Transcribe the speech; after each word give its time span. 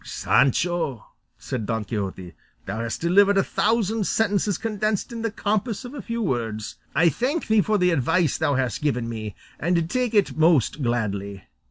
"Sancho," 0.03 1.05
said 1.37 1.67
Don 1.67 1.85
Quixote, 1.85 2.33
"thou 2.65 2.79
hast 2.79 3.01
delivered 3.01 3.37
a 3.37 3.43
thousand 3.43 4.07
sentences 4.07 4.57
condensed 4.57 5.11
in 5.11 5.21
the 5.21 5.29
compass 5.29 5.85
of 5.85 5.93
a 5.93 6.01
few 6.01 6.23
words; 6.23 6.77
I 6.95 7.07
thank 7.09 7.45
thee 7.45 7.61
for 7.61 7.77
the 7.77 7.91
advice 7.91 8.35
thou 8.39 8.55
hast 8.55 8.81
given 8.81 9.07
me, 9.07 9.35
and 9.59 9.87
take 9.91 10.15
it 10.15 10.35
most 10.35 10.81
gladly. 10.81 11.43